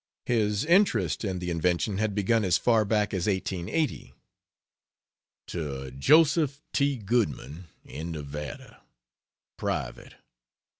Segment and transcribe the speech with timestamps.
[0.25, 4.15] His interest in the invention had begun as far back as 1880.
[5.45, 6.95] To Joseph T.
[6.97, 8.81] Goodman, in Nevada:
[9.59, 10.15] Private.